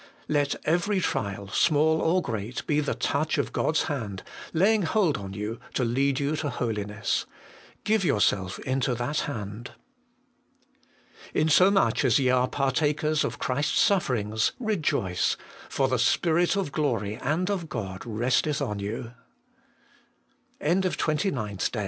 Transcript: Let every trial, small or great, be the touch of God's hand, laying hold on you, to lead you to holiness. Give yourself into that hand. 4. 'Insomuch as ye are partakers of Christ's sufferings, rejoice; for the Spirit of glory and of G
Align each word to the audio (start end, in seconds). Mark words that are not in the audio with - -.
Let 0.27 0.55
every 0.65 0.99
trial, 0.99 1.49
small 1.49 2.01
or 2.01 2.23
great, 2.23 2.65
be 2.65 2.79
the 2.79 2.95
touch 2.95 3.37
of 3.37 3.53
God's 3.53 3.83
hand, 3.83 4.23
laying 4.51 4.81
hold 4.81 5.15
on 5.15 5.33
you, 5.35 5.59
to 5.75 5.83
lead 5.83 6.19
you 6.19 6.35
to 6.37 6.49
holiness. 6.49 7.27
Give 7.83 8.03
yourself 8.03 8.57
into 8.61 8.95
that 8.95 9.19
hand. 9.31 9.73
4. 11.33 11.41
'Insomuch 11.41 12.03
as 12.03 12.17
ye 12.17 12.29
are 12.31 12.47
partakers 12.47 13.23
of 13.23 13.37
Christ's 13.37 13.79
sufferings, 13.79 14.53
rejoice; 14.59 15.37
for 15.69 15.87
the 15.87 15.99
Spirit 15.99 16.55
of 16.55 16.71
glory 16.71 17.17
and 17.17 17.51
of 17.51 17.69
G 17.69 17.77